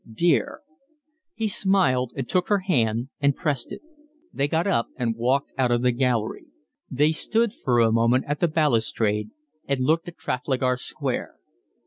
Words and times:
"Dear!" 0.11 0.61
He 1.35 1.47
smiled 1.47 2.11
and 2.17 2.27
took 2.27 2.47
her 2.47 2.57
hand 2.61 3.09
and 3.19 3.35
pressed 3.35 3.71
it. 3.71 3.81
They 4.33 4.47
got 4.47 4.65
up 4.65 4.87
and 4.97 5.15
walked 5.15 5.53
out 5.59 5.69
of 5.69 5.83
the 5.83 5.91
gallery. 5.91 6.47
They 6.89 7.11
stood 7.11 7.53
for 7.53 7.79
a 7.79 7.91
moment 7.91 8.25
at 8.27 8.39
the 8.39 8.47
balustrade 8.47 9.29
and 9.67 9.81
looked 9.85 10.07
at 10.07 10.17
Trafalgar 10.17 10.77
Square. 10.77 11.35